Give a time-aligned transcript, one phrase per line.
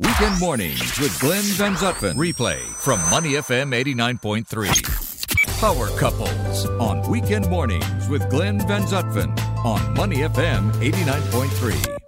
[0.00, 2.14] Weekend mornings with Glenn Van Zutphen.
[2.14, 5.60] Replay from Money FM 89.3.
[5.60, 12.03] Power Couples on Weekend mornings with Glenn Van Zutphen on Money FM 89.3.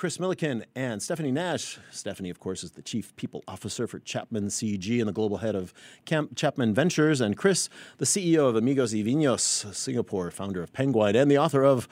[0.00, 1.78] Chris Milliken and Stephanie Nash.
[1.90, 5.54] Stephanie, of course, is the Chief People Officer for Chapman CG and the global head
[5.54, 5.74] of
[6.06, 7.20] Camp Chapman Ventures.
[7.20, 11.62] And Chris, the CEO of Amigos y Vinos Singapore, founder of Pengwine, and the author
[11.62, 11.86] of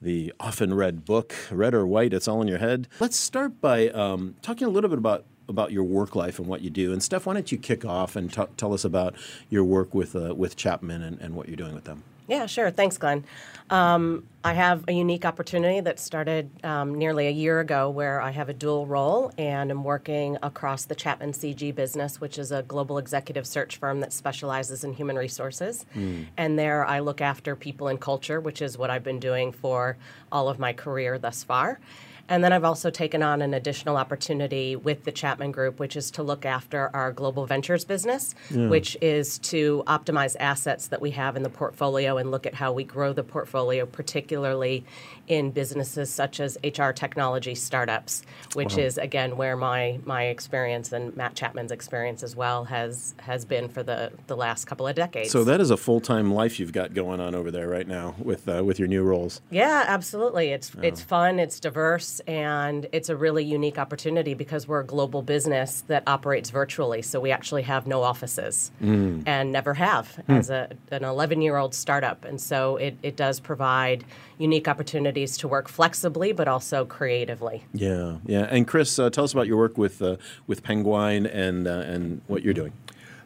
[0.00, 2.88] the often read book, Red or White, It's All in Your Head.
[2.98, 6.62] Let's start by um, talking a little bit about about your work life and what
[6.62, 6.92] you do.
[6.92, 9.14] And Steph, why don't you kick off and t- tell us about
[9.50, 12.02] your work with uh, with Chapman and, and what you're doing with them?
[12.28, 12.70] Yeah, sure.
[12.70, 13.24] Thanks, Glenn.
[13.70, 18.30] Um, I have a unique opportunity that started um, nearly a year ago where I
[18.30, 22.62] have a dual role and I'm working across the Chapman CG business, which is a
[22.62, 25.86] global executive search firm that specializes in human resources.
[25.94, 26.26] Mm.
[26.36, 29.96] And there I look after people and culture, which is what I've been doing for
[30.30, 31.80] all of my career thus far.
[32.28, 36.10] And then I've also taken on an additional opportunity with the Chapman Group, which is
[36.12, 38.68] to look after our global ventures business, yeah.
[38.68, 42.72] which is to optimize assets that we have in the portfolio and look at how
[42.72, 44.84] we grow the portfolio, particularly
[45.28, 48.22] in businesses such as HR technology startups,
[48.54, 48.82] which wow.
[48.82, 53.68] is again where my my experience and Matt Chapman's experience as well has has been
[53.68, 55.30] for the the last couple of decades.
[55.30, 58.14] So that is a full time life you've got going on over there right now
[58.18, 59.40] with uh, with your new roles.
[59.50, 60.48] Yeah, absolutely.
[60.48, 60.80] It's oh.
[60.82, 61.38] it's fun.
[61.38, 66.50] It's diverse and it's a really unique opportunity because we're a global business that operates
[66.50, 67.02] virtually.
[67.02, 69.22] So we actually have no offices mm.
[69.26, 70.38] and never have mm.
[70.38, 72.24] as a, an 11 year old startup.
[72.24, 74.04] And so it, it does provide
[74.38, 77.64] unique opportunities to work flexibly but also creatively.
[77.72, 78.46] Yeah, yeah.
[78.50, 80.16] And Chris, uh, tell us about your work with, uh,
[80.46, 82.72] with Pengwine and, uh, and what you're doing.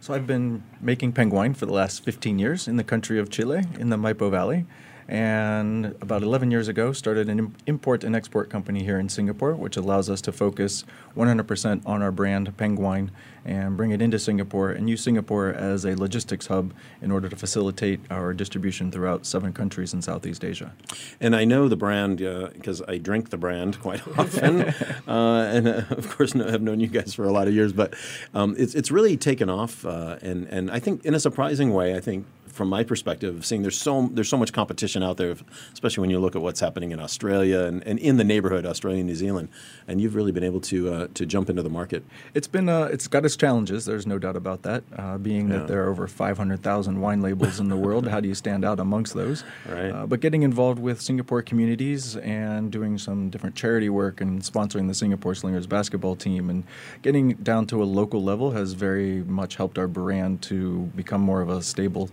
[0.00, 3.64] So I've been making Pengwine for the last 15 years in the country of Chile
[3.78, 4.66] in the Maipo Valley
[5.08, 9.76] and about 11 years ago started an import and export company here in Singapore, which
[9.76, 10.84] allows us to focus
[11.16, 13.10] 100% on our brand Pengwine
[13.44, 17.36] and bring it into Singapore and use Singapore as a logistics hub in order to
[17.36, 20.72] facilitate our distribution throughout seven countries in Southeast Asia.
[21.20, 24.62] And I know the brand because uh, I drink the brand quite often,
[25.08, 27.72] uh, and uh, of course no, I've known you guys for a lot of years.
[27.72, 27.94] But
[28.34, 31.94] um, it's it's really taken off, uh, and and I think in a surprising way.
[31.94, 35.36] I think from my perspective, seeing there's so there's so much competition out there,
[35.72, 39.00] especially when you look at what's happening in Australia and, and in the neighborhood, Australia
[39.00, 39.48] and New Zealand,
[39.86, 42.02] and you've really been able to uh, to jump into the market.
[42.34, 43.84] It's been uh, it's got its challenges.
[43.84, 44.82] There's no doubt about that.
[44.96, 45.58] Uh, being yeah.
[45.58, 48.80] that there are over 500,000 wine labels in the world, how do you stand out
[48.80, 49.44] amongst those?
[49.68, 49.90] Right.
[49.90, 54.88] Uh, but getting involved with Singapore communities and doing some different charity work and sponsoring
[54.88, 56.64] the Singapore Slingers basketball team and
[57.02, 61.42] getting down to a local level has very much helped our brand to become more
[61.42, 62.08] of a stable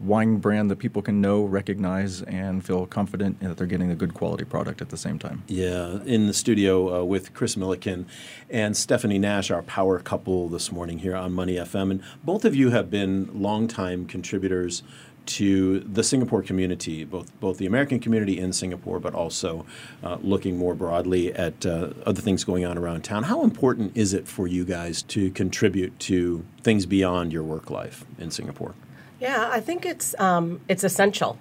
[0.00, 4.14] wine brand that people can know, recognize, and feel confident that they're getting a good
[4.14, 5.42] quality product at the same time.
[5.46, 8.06] Yeah, in the studio uh, with Chris Milliken
[8.50, 11.90] and Stephanie Nash, our power couple this morning here on Money FM.
[11.90, 14.82] And both of you have been longtime contributors
[15.26, 19.66] to the Singapore community, both both the American community in Singapore, but also
[20.02, 23.24] uh, looking more broadly at uh, other things going on around town.
[23.24, 28.04] How important is it for you guys to contribute to things beyond your work life
[28.18, 28.74] in Singapore?
[29.20, 31.38] Yeah, I think it's um, it's essential.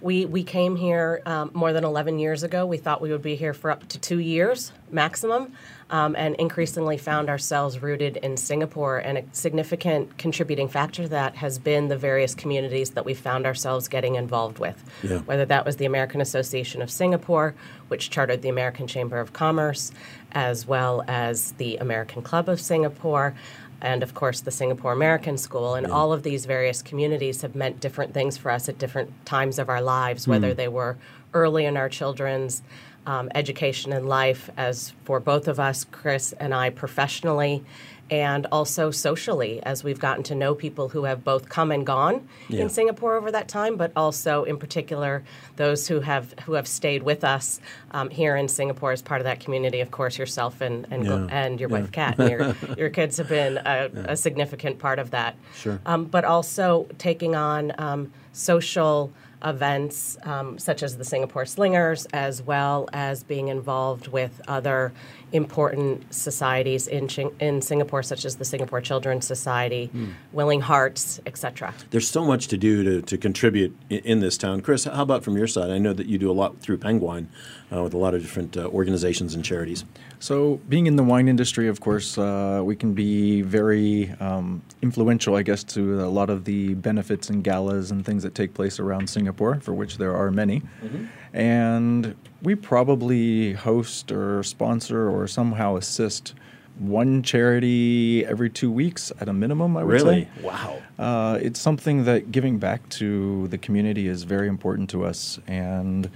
[0.00, 2.64] We we came here um, more than 11 years ago.
[2.64, 5.52] We thought we would be here for up to two years maximum,
[5.90, 8.98] um, and increasingly found ourselves rooted in Singapore.
[8.98, 13.46] And a significant contributing factor to that has been the various communities that we found
[13.46, 14.82] ourselves getting involved with.
[15.02, 15.18] Yeah.
[15.18, 17.54] Whether that was the American Association of Singapore,
[17.88, 19.92] which chartered the American Chamber of Commerce,
[20.32, 23.34] as well as the American Club of Singapore
[23.82, 25.74] and of course the Singapore American School.
[25.74, 25.92] And yeah.
[25.92, 29.68] all of these various communities have meant different things for us at different times of
[29.68, 30.56] our lives, whether mm.
[30.56, 30.96] they were
[31.32, 32.62] early in our children's
[33.06, 37.64] um, education and life, as for both of us, Chris and I professionally,
[38.10, 42.26] and also socially as we've gotten to know people who have both come and gone
[42.48, 42.62] yeah.
[42.62, 45.22] in Singapore over that time, but also in particular
[45.56, 47.60] those who have who have stayed with us
[47.92, 49.80] um, here in Singapore as part of that community.
[49.80, 51.26] Of course, yourself and and, yeah.
[51.30, 51.80] and your yeah.
[51.80, 55.36] wife Kat and your, your kids have been a, a, significant part of that.
[55.54, 59.12] Sure, um, but also taking on um, social
[59.44, 64.92] events um, such as the Singapore Slingers, as well as being involved with other
[65.32, 67.08] important societies in,
[67.38, 70.12] in Singapore, such as the Singapore Children's Society, mm.
[70.32, 71.72] Willing Hearts, etc.
[71.90, 74.60] There's so much to do to, to contribute in, in, this town.
[74.60, 75.70] Chris, how about from your side?
[75.70, 77.26] I know that you do a lot through Pengwine
[77.72, 79.84] uh, with a lot of different uh, organizations and charities.
[80.18, 85.36] So, being in the wine industry, of course, uh, we can be very um, influential,
[85.36, 88.78] I guess, to a lot of the benefits and galas and things that take place
[88.78, 89.29] around Singapore,
[89.62, 90.60] for which there are many.
[90.82, 91.04] Mm-hmm.
[91.36, 96.34] And we probably host or sponsor or somehow assist
[96.78, 99.76] one charity every two weeks at a minimum.
[99.76, 100.22] I would Really?
[100.24, 100.42] say.
[100.42, 100.82] Wow.
[100.98, 106.10] Uh, it's something that giving back to the community is very important to us, and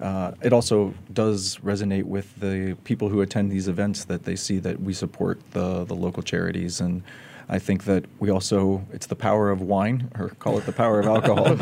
[0.00, 4.58] uh, it also does resonate with the people who attend these events that they see
[4.58, 7.02] that we support the the local charities and.
[7.50, 11.00] I think that we also, it's the power of wine, or call it the power
[11.00, 11.56] of alcohol,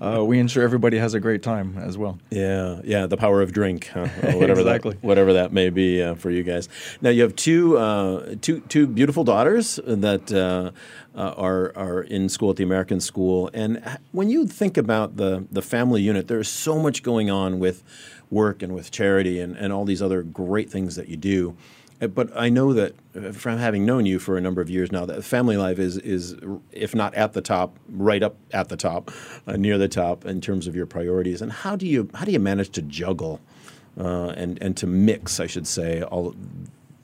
[0.02, 2.18] uh, we ensure everybody has a great time as well.
[2.30, 4.08] Yeah, yeah, the power of drink, huh?
[4.34, 4.92] Whatever Exactly.
[4.92, 6.68] that whatever that may be uh, for you guys.
[7.00, 10.72] Now you have two uh, two two beautiful daughters that uh,
[11.18, 13.82] uh, are are in school at the American School, and
[14.12, 17.82] when you think about the the family unit, there's so much going on with
[18.30, 21.54] work and with charity and, and all these other great things that you do.
[22.02, 24.90] Uh, But I know that uh, from having known you for a number of years
[24.90, 26.36] now, that family life is, is
[26.72, 29.10] if not at the top, right up at the top,
[29.46, 31.40] uh, near the top in terms of your priorities.
[31.42, 33.40] And how do you how do you manage to juggle
[33.98, 36.34] uh, and and to mix, I should say, all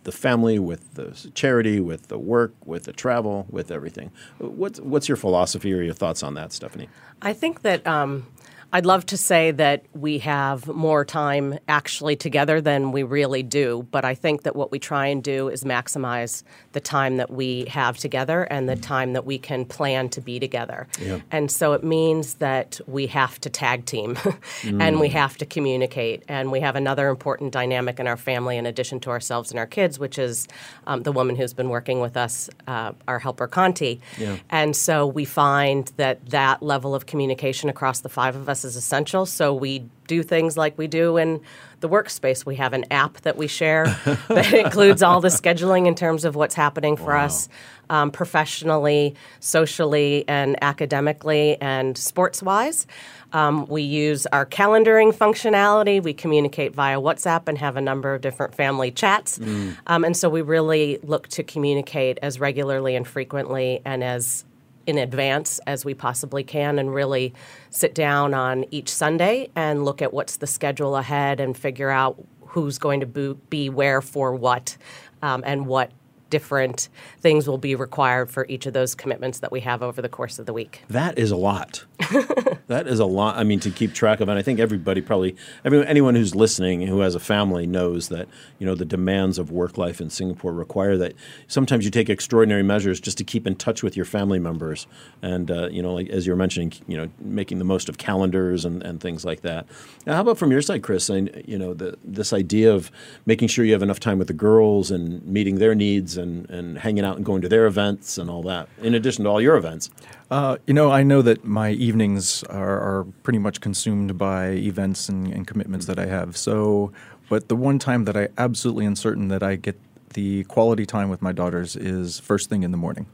[0.04, 4.10] the family with the charity, with the work, with the travel, with everything?
[4.38, 6.88] What's what's your philosophy or your thoughts on that, Stephanie?
[7.20, 8.26] I think that um,
[8.70, 13.86] I'd love to say that we have more time actually together than we really do,
[13.90, 16.42] but I think that what we try and do is maximize
[16.72, 20.38] the time that we have together and the time that we can plan to be
[20.38, 20.86] together.
[21.00, 21.20] Yeah.
[21.30, 24.18] And so it means that we have to tag team
[24.62, 26.22] and we have to communicate.
[26.28, 29.66] And we have another important dynamic in our family, in addition to ourselves and our
[29.66, 30.46] kids, which is
[30.86, 33.98] um, the woman who's been working with us, uh, our helper Conti.
[34.18, 34.36] Yeah.
[34.50, 38.76] And so we find that that level of communication across the five of us is
[38.76, 39.26] essential.
[39.26, 41.40] So we do things like we do in
[41.80, 42.44] the workspace.
[42.44, 43.84] We have an app that we share
[44.28, 47.48] that includes all the scheduling in terms of what's happening for us
[47.90, 52.86] um, professionally, socially, and academically and sports wise.
[53.32, 56.02] Um, we use our calendaring functionality.
[56.02, 59.38] We communicate via WhatsApp and have a number of different family chats.
[59.86, 64.44] Um, and so we really look to communicate as regularly and frequently and as
[64.88, 67.34] in advance as we possibly can and really
[67.68, 72.16] sit down on each Sunday and look at what's the schedule ahead and figure out
[72.46, 74.78] who's going to be where for what
[75.20, 75.92] um, and what
[76.30, 76.88] different
[77.20, 80.38] things will be required for each of those commitments that we have over the course
[80.38, 80.82] of the week.
[80.88, 81.84] That is a lot.
[82.68, 83.36] that is a lot.
[83.36, 86.82] I mean, to keep track of, and I think everybody probably, everyone, anyone who's listening
[86.82, 88.28] who has a family knows that
[88.58, 91.14] you know the demands of work life in Singapore require that
[91.46, 94.86] sometimes you take extraordinary measures just to keep in touch with your family members,
[95.22, 97.98] and uh, you know, like as you were mentioning, you know, making the most of
[97.98, 99.66] calendars and, and things like that.
[100.06, 101.08] Now, how about from your side, Chris?
[101.08, 102.90] You know, the, this idea of
[103.24, 106.78] making sure you have enough time with the girls and meeting their needs and, and
[106.78, 109.56] hanging out and going to their events and all that, in addition to all your
[109.56, 109.90] events.
[110.30, 115.08] Uh, you know, I know that my evenings are, are pretty much consumed by events
[115.08, 116.36] and, and commitments that I have.
[116.36, 116.92] So,
[117.28, 119.78] but the one time that I absolutely am certain that I get
[120.14, 123.06] the quality time with my daughters is first thing in the morning.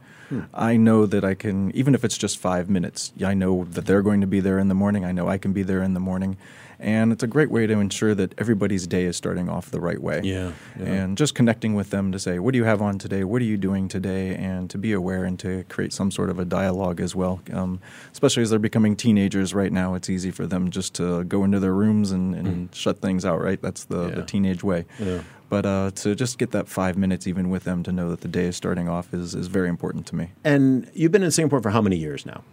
[0.53, 4.01] I know that I can, even if it's just five minutes, I know that they're
[4.01, 5.05] going to be there in the morning.
[5.05, 6.37] I know I can be there in the morning.
[6.79, 10.01] And it's a great way to ensure that everybody's day is starting off the right
[10.01, 10.21] way.
[10.23, 10.85] Yeah, yeah.
[10.85, 13.23] And just connecting with them to say, what do you have on today?
[13.23, 14.35] What are you doing today?
[14.35, 17.41] And to be aware and to create some sort of a dialogue as well.
[17.53, 17.79] Um,
[18.11, 21.59] especially as they're becoming teenagers right now, it's easy for them just to go into
[21.59, 23.61] their rooms and, and shut things out, right?
[23.61, 24.15] That's the, Yeah.
[24.15, 24.85] the teenage way.
[24.99, 25.21] Yeah.
[25.47, 28.27] But uh, to just get that five minutes even with them to know that the
[28.27, 30.31] day is starting off is, is very important to me.
[30.43, 32.43] And you've been in Singapore for how many years now?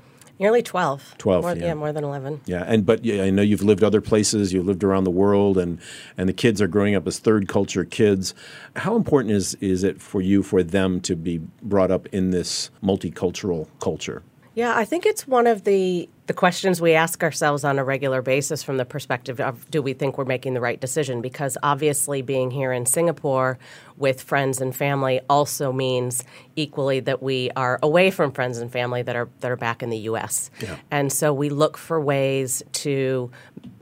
[0.43, 1.15] Nearly 12.
[1.19, 1.75] 12, More, yeah.
[1.75, 2.41] more than 11.
[2.47, 4.53] Yeah, and but yeah, I know you've lived other places.
[4.53, 5.79] You've lived around the world, and
[6.19, 8.35] and the kids are growing up as third culture kids.
[8.75, 12.71] How important is is it for you for them to be brought up in this
[12.83, 14.25] multicultural culture?
[14.55, 18.23] Yeah, I think it's one of the the questions we ask ourselves on a regular
[18.23, 22.23] basis from the perspective of do we think we're making the right decision because obviously
[22.23, 23.59] being here in Singapore
[23.97, 26.23] with friends and family also means
[26.55, 29.91] equally that we are away from friends and family that are that are back in
[29.91, 30.51] the US.
[30.61, 30.77] Yeah.
[30.91, 33.31] And so we look for ways to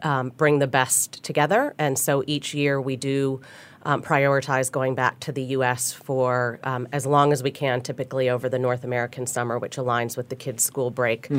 [0.03, 3.41] um, bring the best together and so each year we do
[3.85, 5.93] um, prioritize going back to the U.S.
[5.93, 10.17] for um, as long as we can, typically over the North American summer, which aligns
[10.17, 11.31] with the kids' school break,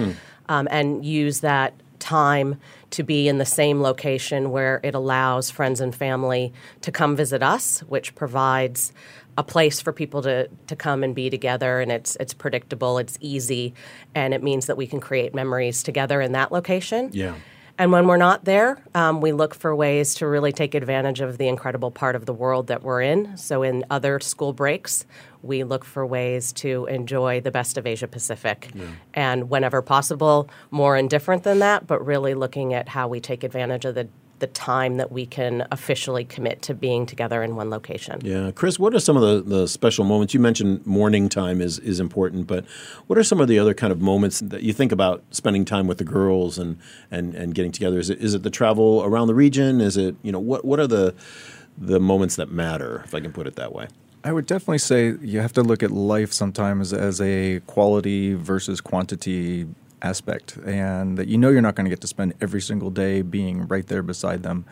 [0.50, 5.80] um, and use that time to be in the same location where it allows friends
[5.80, 8.92] and family to come visit us, which provides
[9.38, 13.18] a place for people to, to come and be together and it's it's predictable, it's
[13.22, 13.74] easy,
[14.14, 17.10] and it means that we can create memories together in that location.
[17.14, 17.36] Yeah.
[17.78, 21.38] And when we're not there, um, we look for ways to really take advantage of
[21.38, 23.38] the incredible part of the world that we're in.
[23.38, 25.06] So, in other school breaks,
[25.42, 28.70] we look for ways to enjoy the best of Asia Pacific.
[29.14, 33.44] And whenever possible, more and different than that, but really looking at how we take
[33.44, 34.08] advantage of the
[34.42, 38.20] the time that we can officially commit to being together in one location.
[38.24, 40.34] Yeah, Chris, what are some of the, the special moments?
[40.34, 42.66] You mentioned morning time is is important, but
[43.08, 45.88] what are some of the other kind of moments that you think about spending time
[45.88, 46.78] with the girls and
[47.10, 48.00] and, and getting together?
[48.00, 49.80] Is it is it the travel around the region?
[49.80, 51.16] Is it you know what what are the
[51.78, 53.88] the moments that matter, if I can put it that way?
[54.24, 58.82] I would definitely say you have to look at life sometimes as a quality versus
[58.82, 59.68] quantity
[60.02, 63.22] aspect, and that you know you're not going to get to spend every single day
[63.22, 64.66] being right there beside them,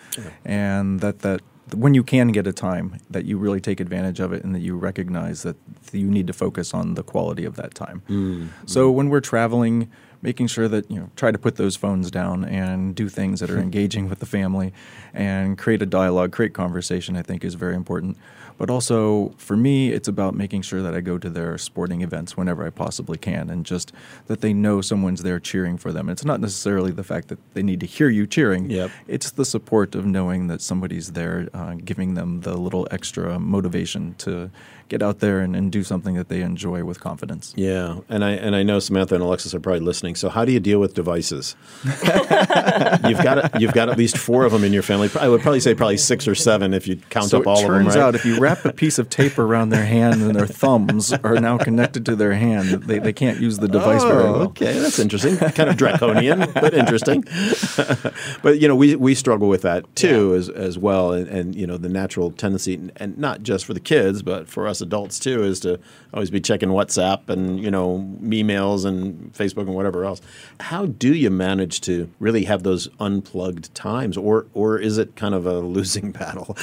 [0.45, 1.41] and that that
[1.73, 4.61] when you can get a time that you really take advantage of it and that
[4.61, 5.55] you recognize that
[5.91, 8.01] you need to focus on the quality of that time.
[8.09, 8.47] Mm-hmm.
[8.65, 9.89] So when we're traveling,
[10.21, 13.49] making sure that you know try to put those phones down and do things that
[13.49, 14.73] are engaging with the family
[15.13, 17.15] and create a dialogue, create conversation.
[17.15, 18.17] I think is very important.
[18.59, 22.35] But also for me, it's about making sure that I go to their sporting events
[22.35, 23.93] whenever I possibly can, and just
[24.27, 26.09] that they know someone's there cheering for them.
[26.09, 28.69] It's not necessarily the fact that they need to hear you cheering.
[28.69, 28.91] Yep.
[29.07, 34.15] It's the support of knowing that somebody's there, uh, giving them the little extra motivation
[34.15, 34.51] to
[34.89, 37.53] get out there and, and do something that they enjoy with confidence.
[37.55, 40.08] Yeah, and I and I know Samantha and Alexis are probably listening.
[40.15, 41.55] So how do you deal with devices?
[41.83, 45.09] you've got you've got at least four of them in your family.
[45.19, 47.63] I would probably say probably six or seven if you count so up all of
[47.63, 47.83] them.
[47.83, 48.01] Turns right?
[48.01, 51.39] out if you wrap a piece of tape around their hand and their thumbs are
[51.39, 54.41] now connected to their hand, they, they can't use the device oh, very well.
[54.43, 55.37] Okay, that's interesting.
[55.37, 57.23] kind of draconian, but interesting.
[58.43, 60.37] but you know, we we struggle with that too yeah.
[60.37, 63.79] as as well, and, and you know the natural tendency, and not just for the
[63.79, 65.79] kids, but for us adults too, is to
[66.13, 70.21] always be checking WhatsApp and you know emails and Facebook and whatever else.
[70.59, 75.35] How do you manage to really have those unplugged times, or or is it kind
[75.35, 76.57] of a losing battle?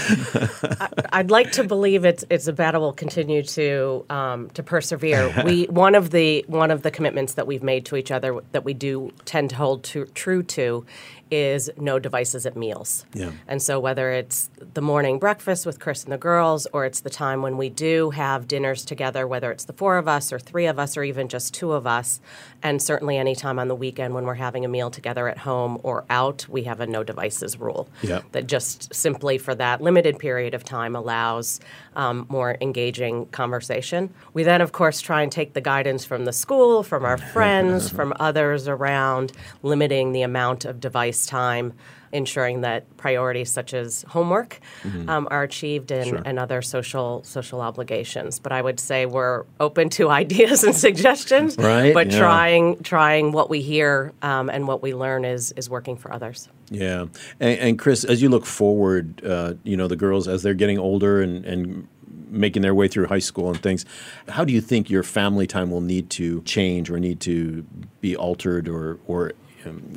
[1.13, 5.33] I'd like to believe it's it's a battle we'll continue to um, to persevere.
[5.45, 8.65] We one of the one of the commitments that we've made to each other that
[8.65, 10.85] we do tend to hold to, true to
[11.31, 13.05] is no devices at meals.
[13.13, 13.33] Yeah.
[13.49, 17.11] And so whether it's the morning breakfast with Chris and the girls, or it's the
[17.11, 20.67] time when we do have dinners together, whether it's the four of us or three
[20.67, 22.21] of us or even just two of us,
[22.63, 25.79] and certainly any time on the weekend when we're having a meal together at home
[25.83, 27.89] or out, we have a no devices rule.
[28.03, 28.23] Yeah.
[28.33, 31.61] That just simply for that limited period of time allows
[31.97, 34.13] um, more engaging conversation.
[34.33, 37.91] We then, of course, try and take the guidance from the school, from our friends,
[37.97, 41.73] from others around limiting the amount of device time
[42.13, 45.09] ensuring that priorities such as homework mm-hmm.
[45.09, 46.23] um, are achieved and, sure.
[46.25, 48.39] and other social social obligations.
[48.39, 51.57] But I would say we're open to ideas and suggestions.
[51.59, 51.93] right.
[51.95, 52.19] But yeah.
[52.19, 56.49] trying trying what we hear um, and what we learn is is working for others.
[56.69, 57.07] Yeah,
[57.39, 60.79] and, and Chris, as you look forward, uh, you know the girls as they're getting
[60.79, 61.89] older and and
[62.29, 63.85] making their way through high school and things.
[64.29, 67.65] How do you think your family time will need to change or need to
[68.01, 69.33] be altered or or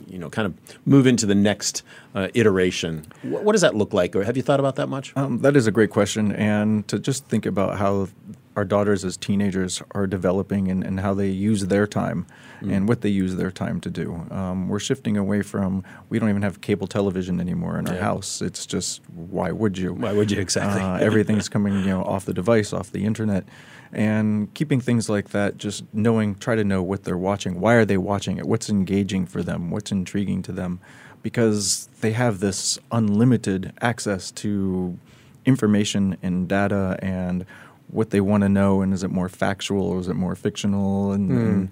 [0.08, 0.54] you know, kind of
[0.86, 1.84] move into the next
[2.16, 3.06] uh, iteration.
[3.24, 5.16] What, what, does that look like, or have you thought about that much?
[5.16, 8.08] Um, that is a great question, and to just think about how
[8.56, 12.26] our daughters as teenagers are developing and, and how they use their time
[12.62, 12.74] mm.
[12.74, 14.26] and what they use their time to do.
[14.32, 18.02] Um, we're shifting away from we don't even have cable television anymore in our yeah.
[18.02, 18.42] house.
[18.42, 19.94] It's just why would you?
[19.94, 20.82] Why would you exactly?
[20.82, 23.46] Uh, everything's coming you know off the device, off the internet
[23.92, 27.86] and keeping things like that just knowing try to know what they're watching why are
[27.86, 30.80] they watching it what's engaging for them what's intriguing to them
[31.22, 34.98] because they have this unlimited access to
[35.46, 37.46] information and data and
[37.92, 41.12] what they want to know and is it more factual or is it more fictional
[41.12, 41.38] and, mm.
[41.38, 41.72] and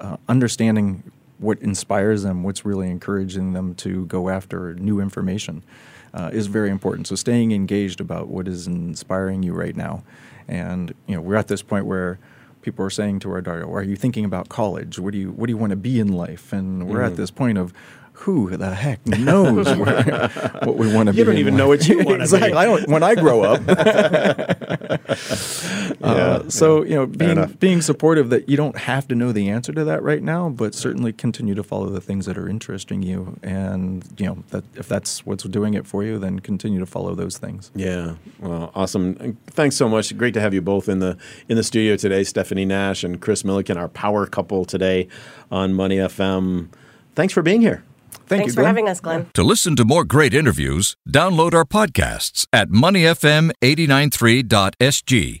[0.00, 5.62] uh, understanding what inspires them what's really encouraging them to go after new information
[6.14, 10.02] uh, is very important so staying engaged about what is inspiring you right now
[10.48, 12.18] and you know, we're at this point where
[12.62, 14.98] people are saying to our daughter, "Are you thinking about college?
[14.98, 17.06] What do you What do you want to be in life?" And we're mm.
[17.06, 17.72] at this point of
[18.12, 20.28] who the heck knows where,
[20.64, 21.18] what we want to be?
[21.18, 21.58] You don't even life.
[21.58, 22.50] know what you want exactly.
[22.50, 22.56] be.
[22.56, 23.60] I don't, when I grow up.
[26.02, 29.72] uh, so you know, being being supportive that you don't have to know the answer
[29.72, 33.38] to that right now, but certainly continue to follow the things that are interesting you,
[33.42, 37.14] and you know that if that's what's doing it for you, then continue to follow
[37.14, 37.70] those things.
[37.74, 39.36] Yeah, well, awesome.
[39.46, 40.16] Thanks so much.
[40.16, 41.16] Great to have you both in the
[41.48, 45.08] in the studio today, Stephanie Nash and Chris Milliken, our power couple today
[45.50, 46.68] on Money FM.
[47.14, 47.82] Thanks for being here.
[48.10, 49.30] Thank Thanks you, for having us, Glenn.
[49.34, 55.40] To listen to more great interviews, download our podcasts at moneyfm893.sg